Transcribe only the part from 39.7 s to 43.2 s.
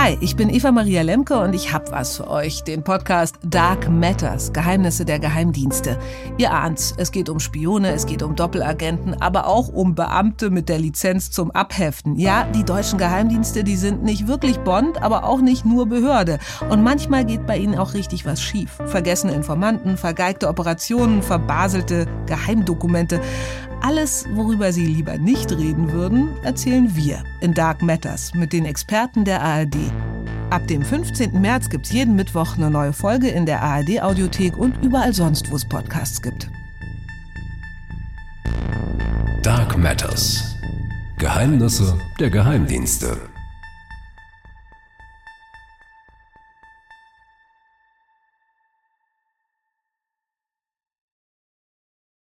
Matters. Geheimnisse der Geheimdienste.